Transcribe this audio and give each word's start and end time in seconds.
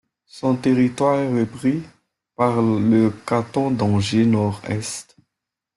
Son 0.25 0.55
territoire 0.55 1.19
est 1.19 1.41
repris 1.41 1.83
par 2.35 2.59
le 2.59 3.11
canton 3.27 3.69
d'Angers-Nord-Est. 3.69 5.15